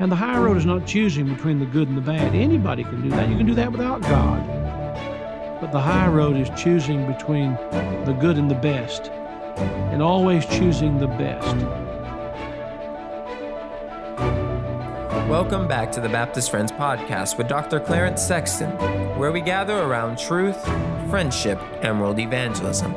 [0.00, 2.34] And the high road is not choosing between the good and the bad.
[2.34, 3.28] Anybody can do that.
[3.28, 4.44] You can do that without God.
[5.60, 7.54] But the high road is choosing between
[8.04, 11.56] the good and the best, and always choosing the best.
[15.30, 17.80] Welcome back to the Baptist Friends Podcast with Dr.
[17.80, 18.70] Clarence Sexton,
[19.18, 20.62] where we gather around truth,
[21.08, 22.94] friendship, and world evangelism.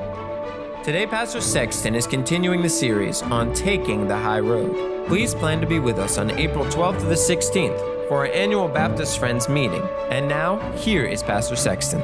[0.87, 5.05] Today, Pastor Sexton is continuing the series on taking the high road.
[5.05, 8.69] Please plan to be with us on April 12th to the 16th for our annual
[8.69, 9.81] Baptist Friends meeting.
[10.09, 12.01] And now, here is Pastor Sexton.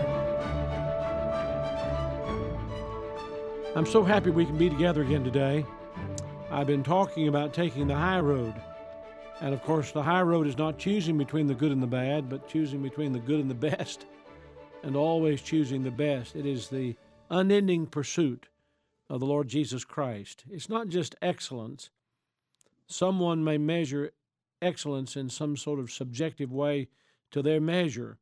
[3.73, 5.65] I'm so happy we can be together again today.
[6.51, 8.53] I've been talking about taking the high road.
[9.39, 12.27] And of course, the high road is not choosing between the good and the bad,
[12.27, 14.07] but choosing between the good and the best,
[14.83, 16.35] and always choosing the best.
[16.35, 16.97] It is the
[17.29, 18.49] unending pursuit
[19.09, 20.43] of the Lord Jesus Christ.
[20.49, 21.89] It's not just excellence.
[22.87, 24.11] Someone may measure
[24.61, 26.87] excellence in some sort of subjective way
[27.31, 28.17] to their measure,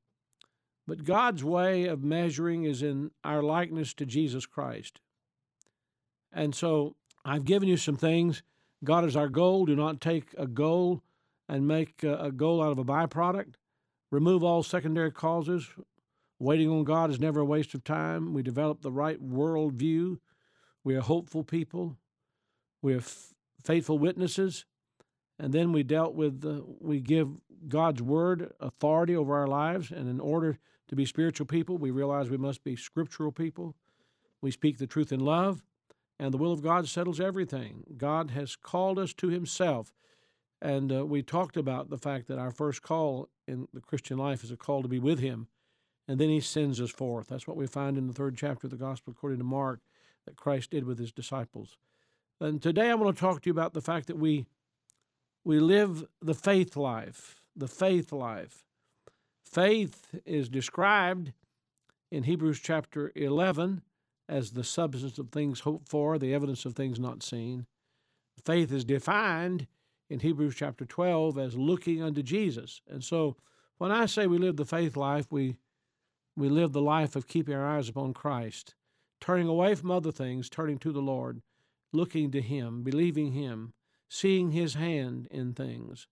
[0.88, 5.00] but God's way of measuring is in our likeness to Jesus Christ.
[6.32, 8.42] And so I've given you some things.
[8.84, 9.66] God is our goal.
[9.66, 11.04] Do not take a goal
[11.48, 13.54] and make a goal out of a byproduct.
[14.10, 15.68] Remove all secondary causes.
[16.40, 18.34] Waiting on God is never a waste of time.
[18.34, 20.18] We develop the right worldview.
[20.84, 21.98] We are hopeful people.
[22.82, 24.66] We are f- faithful witnesses.
[25.40, 26.44] And then we dealt with,
[26.80, 27.30] we give
[27.68, 29.92] God's word authority over our lives.
[29.92, 30.58] And in order
[30.88, 33.76] to be spiritual people, we realize we must be scriptural people.
[34.42, 35.64] We speak the truth in love
[36.22, 37.84] and the will of God settles everything.
[37.98, 39.92] God has called us to Himself.
[40.62, 44.44] And uh, we talked about the fact that our first call in the Christian life
[44.44, 45.48] is a call to be with Him.
[46.08, 47.28] And then He sends us forth.
[47.28, 49.80] That's what we find in the third chapter of the Gospel according to Mark
[50.26, 51.78] that Christ did with His disciples.
[52.40, 54.46] And today I want to talk to you about the fact that we,
[55.44, 57.42] we live the faith life.
[57.56, 58.66] The faith life.
[59.44, 61.34] Faith is described
[62.12, 63.82] in Hebrews chapter 11
[64.30, 67.66] as the substance of things hoped for, the evidence of things not seen.
[68.46, 69.68] Faith is defined
[70.10, 72.82] in Hebrews chapter 12 as looking unto Jesus.
[72.90, 73.36] And so
[73.78, 75.58] when I say we live the faith life, we
[76.38, 78.76] we live the life of keeping our eyes upon Christ,
[79.22, 81.42] turning away from other things, turning to the Lord,
[81.94, 83.74] looking to Him, believing Him,
[84.10, 86.08] seeing His hand in things,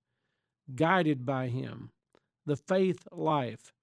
[0.73, 1.89] guided by Him.
[2.45, 3.73] The faith life.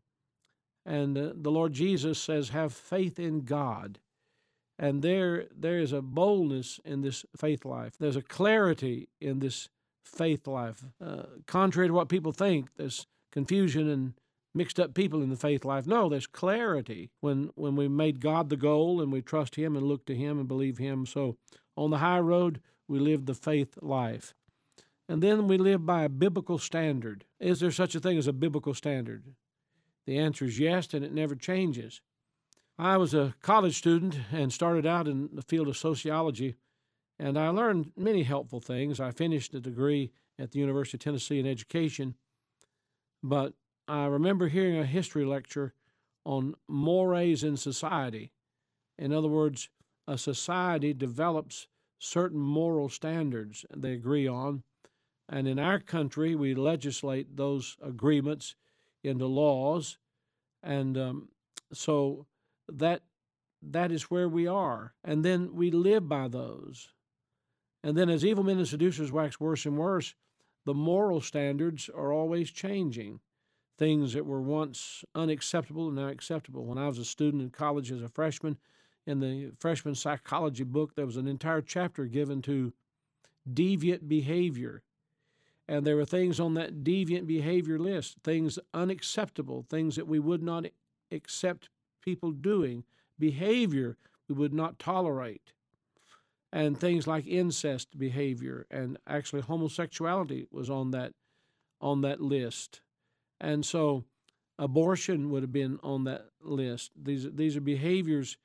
[0.86, 3.98] And uh, the Lord Jesus says, have faith in God
[4.78, 9.68] and there there is a boldness in this faith life there's a clarity in this
[10.04, 14.14] faith life uh, contrary to what people think there's confusion and
[14.56, 15.86] mixed up people in the faith life.
[15.86, 17.10] No there's clarity.
[17.20, 20.38] When when we made god the goal and we trust him and look to him
[20.38, 21.06] and believe him.
[21.06, 21.36] So
[21.76, 24.34] on the high road we live the faith life.
[25.08, 27.24] And then we live by a biblical standard.
[27.38, 29.34] Is there such a thing as a biblical standard?
[30.06, 32.00] The answer is yes and it never changes.
[32.78, 36.56] I was a college student and started out in the field of sociology,
[37.18, 39.00] and I learned many helpful things.
[39.00, 42.16] I finished a degree at the University of Tennessee in education,
[43.22, 43.54] but
[43.88, 45.74] I remember hearing a history lecture
[46.24, 48.32] on mores in society.
[48.98, 49.68] In other words,
[50.08, 54.62] a society develops certain moral standards they agree on,
[55.28, 58.54] and in our country, we legislate those agreements
[59.02, 59.98] into laws,
[60.62, 61.28] and um,
[61.72, 62.26] so
[62.68, 63.02] that
[63.62, 64.94] that is where we are.
[65.02, 66.92] And then we live by those.
[67.82, 70.14] And then as evil men and seducers wax worse and worse,
[70.64, 73.20] the moral standards are always changing.
[73.78, 76.64] Things that were once unacceptable are now acceptable.
[76.64, 78.56] When I was a student in college as a freshman,
[79.06, 82.72] in the freshman psychology book, there was an entire chapter given to
[83.50, 84.82] deviant behavior.
[85.68, 90.42] And there were things on that deviant behavior list, things unacceptable, things that we would
[90.42, 90.66] not
[91.10, 91.68] accept
[92.02, 92.84] people doing,
[93.18, 93.96] behavior
[94.28, 95.52] we would not tolerate,
[96.52, 101.12] and things like incest behavior and actually homosexuality was on that
[101.80, 102.80] on that list,
[103.40, 104.04] and so
[104.58, 106.92] abortion would have been on that list.
[107.00, 108.36] These these are behaviors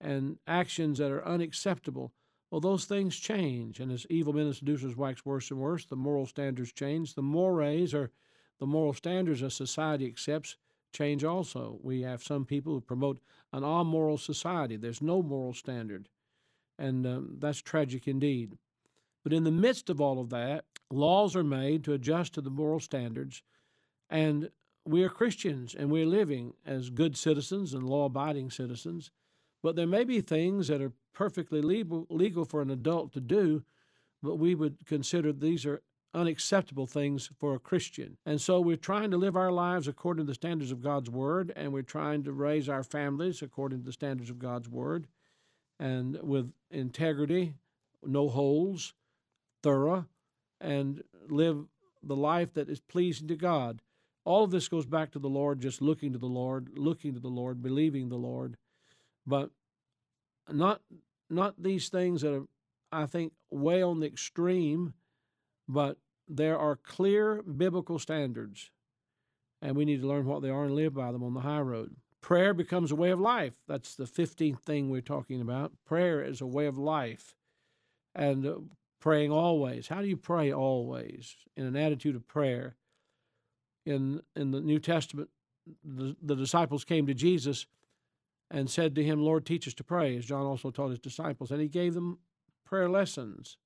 [0.00, 2.12] and actions that are unacceptable.
[2.50, 5.96] Well, those things change, and as evil men and seducers wax worse and worse, the
[5.96, 7.14] moral standards change.
[7.14, 8.10] The mores or
[8.58, 10.56] the moral standards a society accepts
[10.92, 11.78] change also.
[11.82, 13.18] We have some people who promote
[13.52, 14.76] an amoral society.
[14.76, 16.08] There's no moral standard,
[16.78, 18.56] and um, that's tragic indeed.
[19.24, 22.50] But in the midst of all of that, laws are made to adjust to the
[22.50, 23.42] moral standards,
[24.08, 24.50] and
[24.84, 29.10] we are Christians and we're living as good citizens and law abiding citizens.
[29.62, 33.64] But there may be things that are perfectly legal, legal for an adult to do,
[34.22, 35.82] but we would consider these are
[36.14, 38.16] unacceptable things for a Christian.
[38.24, 41.52] And so we're trying to live our lives according to the standards of God's Word,
[41.54, 45.08] and we're trying to raise our families according to the standards of God's Word,
[45.78, 47.54] and with integrity,
[48.02, 48.94] no holes,
[49.62, 50.06] thorough,
[50.60, 51.66] and live
[52.02, 53.82] the life that is pleasing to God.
[54.26, 57.20] All of this goes back to the Lord, just looking to the Lord, looking to
[57.20, 58.56] the Lord, believing the Lord,
[59.24, 59.50] but
[60.50, 60.82] not
[61.30, 62.46] not these things that are,
[62.90, 64.94] I think, way on the extreme,
[65.68, 68.70] but there are clear biblical standards,
[69.62, 71.60] and we need to learn what they are and live by them on the high
[71.60, 71.94] road.
[72.20, 73.54] Prayer becomes a way of life.
[73.68, 75.72] That's the 15th thing we're talking about.
[75.84, 77.36] Prayer is a way of life.
[78.12, 78.54] And uh,
[79.00, 79.86] praying always.
[79.86, 81.36] How do you pray always?
[81.56, 82.74] In an attitude of prayer.
[83.86, 85.30] In, in the New Testament,
[85.84, 87.66] the, the disciples came to Jesus
[88.50, 91.50] and said to him, Lord, teach us to pray, as John also taught his disciples.
[91.50, 92.18] And he gave them
[92.64, 93.56] prayer lessons.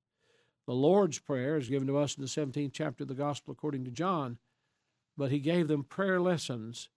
[0.67, 3.85] The Lord's Prayer is given to us in the 17th chapter of the Gospel according
[3.87, 4.39] to John,
[5.17, 6.89] but he gave them prayer lessons.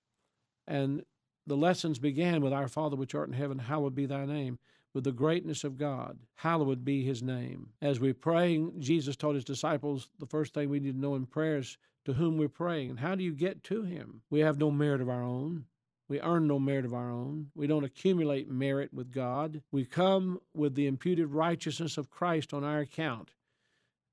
[0.68, 1.04] And
[1.48, 4.60] the lessons began with Our Father which art in heaven, hallowed be thy name,
[4.94, 7.70] with the greatness of God, hallowed be his name.
[7.82, 11.26] As we pray, Jesus taught his disciples the first thing we need to know in
[11.26, 14.22] prayer is to whom we're praying and how do you get to him?
[14.30, 15.66] We have no merit of our own.
[16.10, 17.52] We earn no merit of our own.
[17.56, 19.62] We don't accumulate merit with God.
[19.72, 23.32] We come with the imputed righteousness of Christ on our account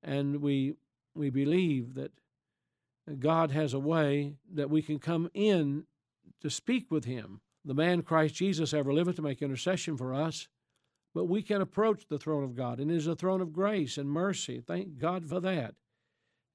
[0.03, 0.75] and we
[1.15, 2.11] we believe that
[3.19, 5.85] God has a way that we can come in
[6.39, 7.41] to speak with him.
[7.65, 10.47] The man Christ Jesus ever liveth to make intercession for us,
[11.13, 13.97] but we can approach the throne of God, and it is a throne of grace
[13.97, 14.61] and mercy.
[14.65, 15.75] Thank God for that.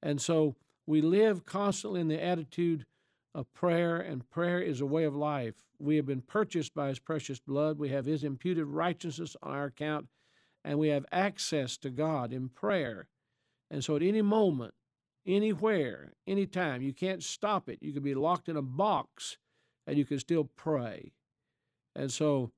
[0.02, 0.56] And so
[0.86, 2.86] we live constantly in the attitude
[3.34, 5.54] of prayer, and prayer is a way of life.
[5.78, 7.78] We have been purchased by his precious blood.
[7.78, 10.06] We have his imputed righteousness on our account,
[10.64, 13.08] and we have access to God in prayer.
[13.70, 14.74] And so at any moment,
[15.26, 17.82] anywhere, anytime, you can't stop it.
[17.82, 19.36] You can be locked in a box
[19.86, 21.12] and you can still pray.
[21.94, 22.52] And so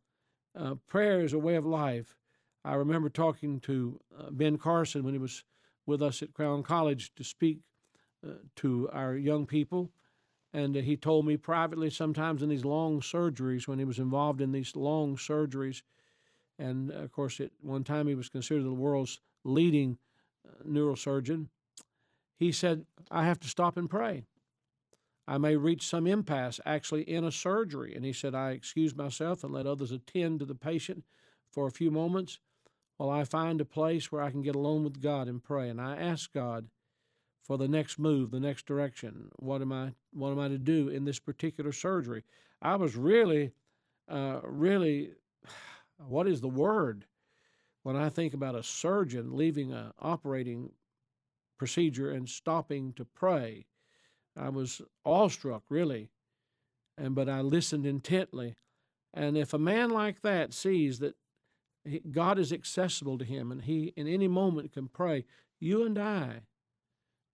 [0.58, 2.16] uh, prayer is a way of life.
[2.64, 5.44] I remember talking to uh, Ben Carson when he was
[5.86, 7.60] with us at Crown College to speak
[8.56, 9.90] to our young people.
[10.52, 14.52] And he told me privately sometimes in these long surgeries, when he was involved in
[14.52, 15.82] these long surgeries,
[16.58, 19.98] and uh, of course, at one time he was considered the world's leading
[20.46, 21.48] uh, neurosurgeon,
[22.36, 24.24] he said, I have to stop and pray.
[25.26, 27.94] I may reach some impasse actually in a surgery.
[27.94, 31.04] And he said, I excuse myself and let others attend to the patient
[31.50, 32.38] for a few moments
[32.96, 35.68] while I find a place where I can get alone with God and pray.
[35.68, 36.68] And I ask God
[37.48, 39.30] for the next move, the next direction.
[39.36, 42.22] What am I, what am I to do in this particular surgery?
[42.62, 43.50] I was really,
[44.08, 45.14] uh, really,
[46.06, 47.06] what is the word?
[47.88, 50.72] when I think about a surgeon leaving an operating
[51.56, 53.64] procedure and stopping to pray,
[54.36, 56.10] I was awestruck, really.
[56.98, 58.56] And but I listened intently.
[59.14, 61.14] And if a man like that sees that
[62.10, 65.24] God is accessible to him and he in any moment can pray,
[65.58, 66.42] you and I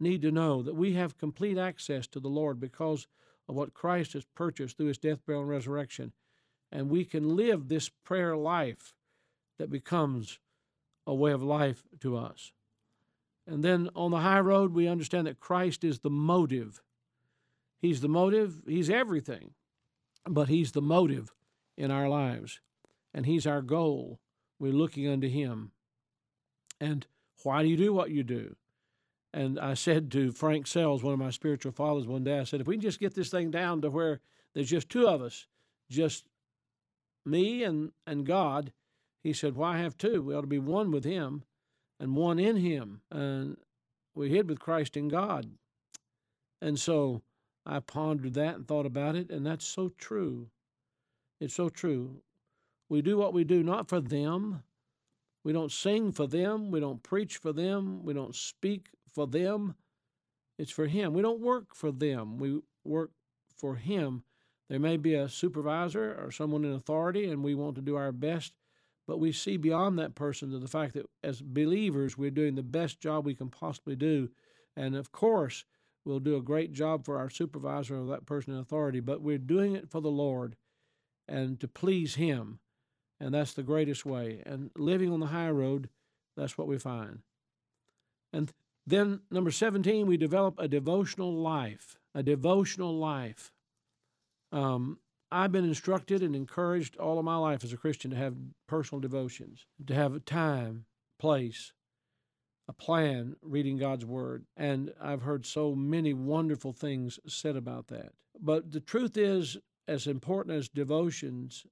[0.01, 3.07] need to know that we have complete access to the Lord because
[3.49, 6.13] of what Christ has purchased through his death, burial, and resurrection.
[6.73, 8.95] And we can live this prayer life
[9.59, 10.39] that becomes
[11.07, 12.53] a way of life to us.
[13.47, 16.83] And then on the high road, we understand that Christ is the motive.
[17.81, 19.51] He's the motive, He's everything,
[20.27, 21.35] but He's the motive
[21.77, 22.61] in our lives.
[23.13, 24.19] And He's our goal.
[24.59, 25.73] We're looking unto Him.
[26.81, 27.07] And
[27.43, 28.57] why do you do what you do?
[29.35, 32.61] And I said to Frank Sells, one of my spiritual fathers, one day, I said,
[32.61, 34.21] if we can just get this thing down to where
[34.55, 35.49] there's just two of us,
[35.91, 36.25] just
[37.27, 38.73] me and, and God,
[39.25, 40.23] he said, Why have two?
[40.23, 41.43] We ought to be one with Him
[41.99, 43.01] and one in Him.
[43.11, 43.57] And
[44.15, 45.51] we hid with Christ in God.
[46.63, 47.23] And so
[47.67, 50.49] I pondered that and thought about it, and that's so true.
[51.41, 52.21] It's so true.
[52.89, 54.63] We do what we do not for them.
[55.43, 56.71] We don't sing for them.
[56.71, 58.05] We don't preach for them.
[58.05, 59.75] We don't speak for them.
[60.59, 61.15] It's for Him.
[61.15, 62.39] We don't work for them.
[62.39, 63.11] We work
[63.57, 64.25] for Him.
[64.69, 68.13] There may be a supervisor or someone in authority, and we want to do our
[68.13, 68.53] best
[69.07, 72.63] but we see beyond that person to the fact that as believers, we're doing the
[72.63, 74.31] best job we can possibly do.
[74.77, 75.65] And of course,
[76.05, 79.39] we'll do a great job for our supervisor or that person in authority, but we're
[79.39, 80.57] doing it for the Lord
[81.29, 82.61] and to please Him.
[83.21, 84.43] And that's the greatest way.
[84.45, 85.89] And living on the high road,
[86.37, 87.21] that's what we find.
[88.33, 88.53] And
[88.87, 91.97] then, number 17, we develop a devotional life.
[92.15, 93.53] A devotional life.
[94.53, 94.99] Um,
[95.33, 98.37] I've been instructed and encouraged all of my life as a Christian to have
[98.69, 100.85] personal devotions, to have a time,
[101.19, 101.73] place,
[102.69, 104.45] a plan reading God's Word.
[104.57, 108.13] And I've heard so many wonderful things said about that.
[108.41, 109.57] But the truth is,
[109.89, 111.67] as important as devotions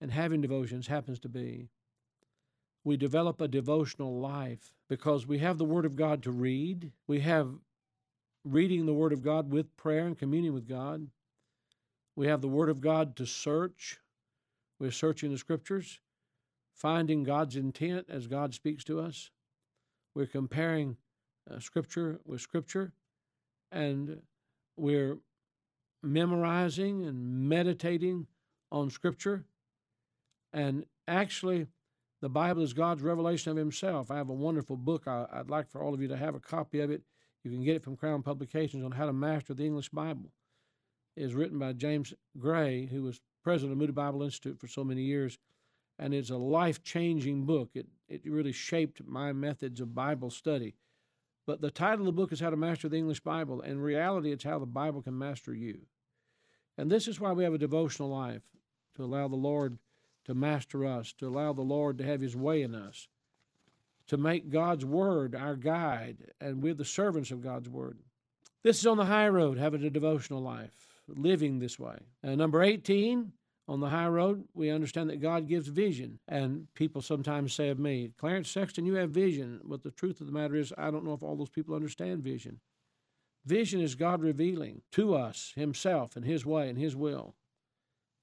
[0.00, 1.68] and having devotions happens to be,
[2.84, 6.92] we develop a devotional life because we have the Word of God to read.
[7.06, 7.48] We have
[8.44, 11.08] reading the Word of God with prayer and communion with God.
[12.16, 13.98] We have the Word of God to search.
[14.78, 16.00] We're searching the Scriptures,
[16.74, 19.30] finding God's intent as God speaks to us.
[20.14, 20.96] We're comparing
[21.50, 22.92] uh, Scripture with Scripture,
[23.70, 24.22] and
[24.76, 25.18] we're
[26.02, 28.26] memorizing and meditating
[28.72, 29.44] on Scripture.
[30.52, 31.66] And actually,
[32.20, 34.10] the Bible is God's revelation of Himself.
[34.10, 35.06] I have a wonderful book.
[35.06, 37.02] I, would like for all of you to have a copy of it.
[37.44, 40.30] You can get it from Crown Publications on how to master the English Bible
[41.16, 45.02] is written by James Gray, who was president of Moody Bible Institute for so many
[45.02, 45.38] years,
[45.98, 47.70] and it's a life changing book.
[47.74, 50.74] It, it really shaped my methods of Bible study.
[51.46, 53.60] But the title of the book is How to Master the English Bible.
[53.60, 55.80] In reality, it's how the Bible can master you.
[56.78, 58.42] And this is why we have a devotional life
[58.96, 59.78] to allow the Lord
[60.24, 63.08] to master us, to allow the Lord to have His way in us,
[64.08, 67.98] to make God's Word our guide, and we're the servants of God's Word.
[68.62, 71.98] This is on the high road, having a devotional life living this way.
[72.22, 73.32] Uh, number 18,
[73.70, 76.18] on the high road, we understand that God gives vision.
[76.26, 79.60] And people sometimes say of me, Clarence Sexton, you have vision.
[79.64, 82.24] But the truth of the matter is, I don't know if all those people understand
[82.24, 82.58] vision.
[83.46, 87.34] Vision is God revealing to us Himself and His way and His will.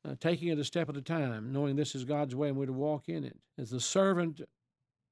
[0.07, 2.67] Uh, taking it a step at a time, knowing this is God's way and we're
[2.67, 3.37] to walk in it.
[3.57, 4.41] As the servant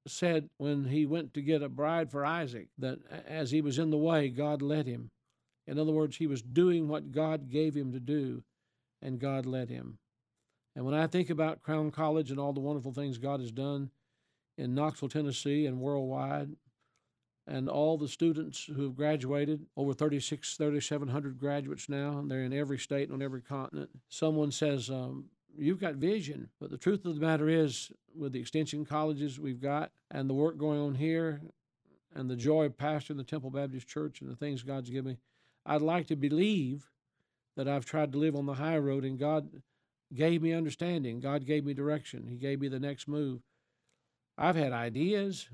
[0.07, 3.89] said when he went to get a bride for Isaac, that as he was in
[3.89, 5.09] the way, God led him.
[5.67, 8.43] In other words, he was doing what God gave him to do,
[9.01, 9.97] and God led him.
[10.75, 13.89] And when I think about Crown College and all the wonderful things God has done
[14.57, 16.55] in Knoxville, Tennessee, and worldwide,
[17.47, 22.53] and all the students who have graduated, over 36, 3,700 graduates now, and they're in
[22.53, 23.89] every state and on every continent.
[24.09, 25.25] Someone says, um,
[25.57, 26.49] You've got vision.
[26.59, 30.33] But the truth of the matter is, with the extension colleges we've got and the
[30.33, 31.41] work going on here,
[32.15, 35.17] and the joy of pastoring the Temple Baptist Church and the things God's given me,
[35.65, 36.89] I'd like to believe
[37.57, 39.49] that I've tried to live on the high road and God
[40.13, 41.19] gave me understanding.
[41.19, 42.27] God gave me direction.
[42.27, 43.41] He gave me the next move.
[44.37, 45.49] I've had ideas,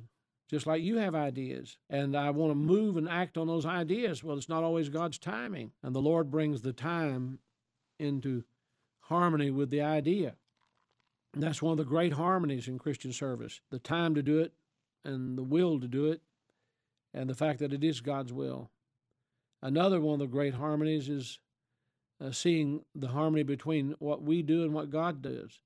[0.51, 4.21] just like you have ideas, and I want to move and act on those ideas.
[4.21, 7.39] Well, it's not always God's timing, and the Lord brings the time
[7.97, 8.43] into
[8.99, 10.35] harmony with the idea.
[11.33, 14.51] And that's one of the great harmonies in Christian service the time to do it,
[15.05, 16.21] and the will to do it,
[17.13, 18.69] and the fact that it is God's will.
[19.61, 21.39] Another one of the great harmonies is
[22.19, 25.61] uh, seeing the harmony between what we do and what God does.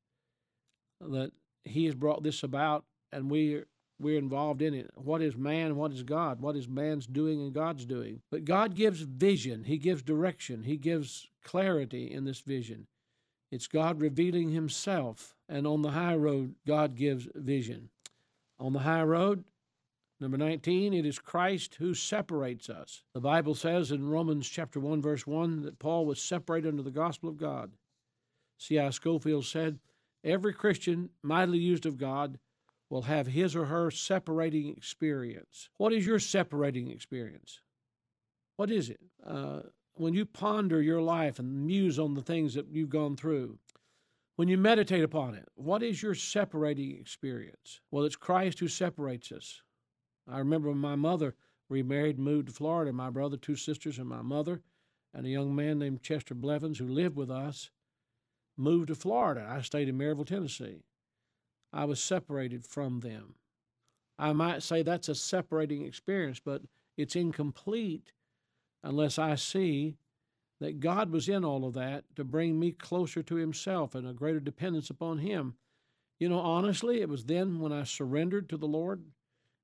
[1.01, 1.32] That
[1.63, 3.63] He has brought this about, and we
[4.00, 4.92] we're involved in it.
[4.96, 5.75] What is man?
[5.75, 6.42] What is God?
[6.42, 8.22] What is man's doing and God's doing?
[8.30, 9.64] But God gives vision.
[9.64, 10.64] He gives direction.
[10.64, 12.88] He gives clarity in this vision.
[13.52, 17.90] It's God revealing Himself, and on the high road, God gives vision.
[18.60, 19.46] On the high road,
[20.18, 23.04] Number 19, it is Christ who separates us.
[23.14, 26.90] The Bible says in Romans chapter 1 verse 1 that Paul was separated under the
[26.90, 27.74] gospel of God.
[28.58, 28.92] C.I.
[28.92, 29.80] Scofield said,
[30.24, 32.40] "Every Christian mightily used of God
[32.96, 37.60] will have his or her separating experience." What is your separating experience?
[38.56, 39.02] What is it?
[39.24, 39.64] Uh,
[39.96, 43.60] when you ponder your life and muse on the things that you've gone through,
[44.36, 47.80] when you meditate upon it, what is your separating experience?
[47.92, 49.62] Well, it's Christ who separates us.
[50.28, 51.36] I remember when my mother
[51.70, 54.62] remarried, moved to Florida, my brother, two sisters, and my mother,
[55.14, 57.72] and a young man named Chester Blevins who lived with us
[58.58, 59.48] moved to Florida.
[59.50, 60.84] I stayed in Maryville, Tennessee.
[61.75, 63.36] I was separated from them.
[64.17, 66.62] I might say that's a separating experience, but
[66.96, 68.13] it's incomplete
[68.82, 69.98] unless I see
[70.62, 74.13] that God was in all of that to bring me closer to Himself and a
[74.13, 75.55] greater dependence upon Him.
[76.17, 79.03] You know, honestly, it was then when I surrendered to the Lord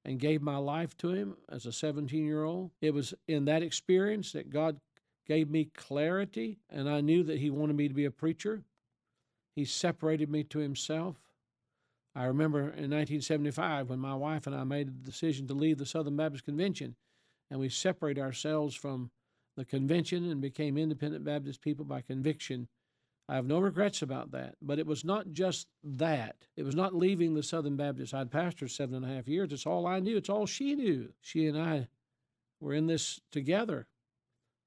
[0.04, 2.72] and gave my life to Him as a 17 year old.
[2.82, 4.82] It was in that experience that God
[5.26, 8.64] gave me clarity, and I knew that He wanted me to be a preacher.
[9.56, 11.16] He separated me to Himself.
[12.16, 15.86] I remember in 1975 when my wife and I made the decision to leave the
[15.86, 16.96] Southern Baptist Convention,
[17.50, 19.12] and we separated ourselves from
[19.56, 22.68] the convention and became independent Baptist people by conviction
[23.32, 24.56] I have no regrets about that.
[24.62, 26.36] But it was not just that.
[26.58, 28.14] It was not leaving the Southern Baptist.
[28.14, 29.54] I'd pastored seven and a half years.
[29.54, 30.18] It's all I knew.
[30.18, 31.14] It's all she knew.
[31.22, 31.88] She and I
[32.60, 33.88] were in this together.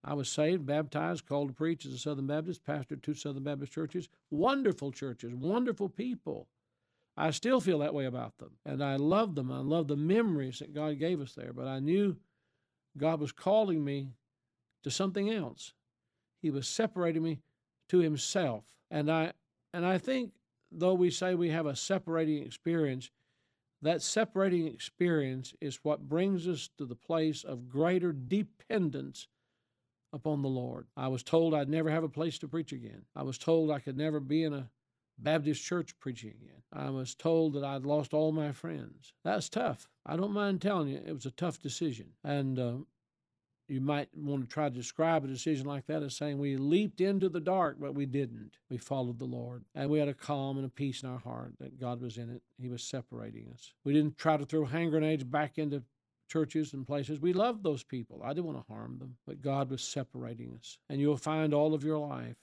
[0.02, 3.72] I was saved, baptized, called to preach as a Southern Baptist, pastored two Southern Baptist
[3.72, 6.48] churches, wonderful churches, wonderful people.
[7.16, 8.52] I still feel that way about them.
[8.66, 9.52] And I love them.
[9.52, 11.52] I love the memories that God gave us there.
[11.52, 12.16] But I knew
[12.96, 14.10] God was calling me
[14.82, 15.72] to something else.
[16.42, 17.40] He was separating me
[17.88, 18.64] to himself.
[18.90, 19.32] And I
[19.72, 20.32] and I think
[20.70, 23.10] though we say we have a separating experience,
[23.82, 29.28] that separating experience is what brings us to the place of greater dependence
[30.12, 30.86] upon the Lord.
[30.96, 33.02] I was told I'd never have a place to preach again.
[33.14, 34.70] I was told I could never be in a
[35.18, 36.62] Baptist church preaching again.
[36.72, 39.12] I was told that I'd lost all my friends.
[39.24, 39.88] That's tough.
[40.04, 42.08] I don't mind telling you, it was a tough decision.
[42.24, 42.74] And uh,
[43.68, 47.00] you might want to try to describe a decision like that as saying we leaped
[47.00, 48.58] into the dark, but we didn't.
[48.68, 49.64] We followed the Lord.
[49.74, 52.30] And we had a calm and a peace in our heart that God was in
[52.30, 52.42] it.
[52.60, 53.72] He was separating us.
[53.84, 55.82] We didn't try to throw hand grenades back into
[56.28, 57.20] churches and places.
[57.20, 58.20] We loved those people.
[58.24, 60.78] I didn't want to harm them, but God was separating us.
[60.88, 62.36] And you'll find all of your life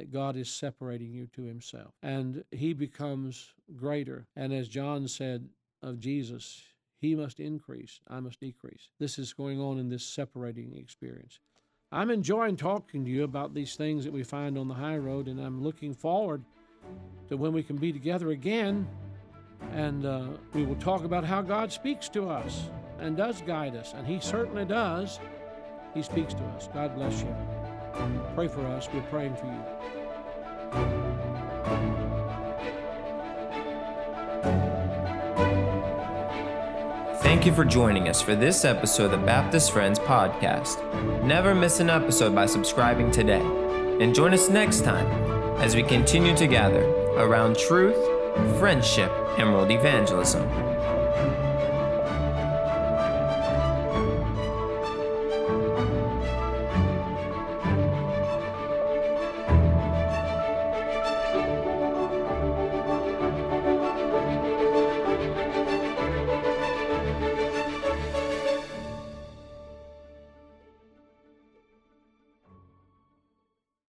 [0.00, 1.92] that God is separating you to Himself.
[2.02, 4.26] And He becomes greater.
[4.34, 5.46] And as John said
[5.82, 6.62] of Jesus,
[6.98, 8.88] He must increase, I must decrease.
[8.98, 11.38] This is going on in this separating experience.
[11.92, 15.26] I'm enjoying talking to you about these things that we find on the high road,
[15.28, 16.42] and I'm looking forward
[17.28, 18.88] to when we can be together again.
[19.74, 23.92] And uh, we will talk about how God speaks to us and does guide us.
[23.94, 25.20] And He certainly does.
[25.92, 26.70] He speaks to us.
[26.72, 27.59] God bless you.
[28.34, 28.88] Pray for us.
[28.92, 31.10] We're praying for you.
[37.22, 40.82] Thank you for joining us for this episode of the Baptist Friends Podcast.
[41.24, 43.40] Never miss an episode by subscribing today.
[44.00, 45.06] And join us next time
[45.58, 46.84] as we continue to gather
[47.16, 47.98] around truth,
[48.58, 50.69] friendship, and world evangelism.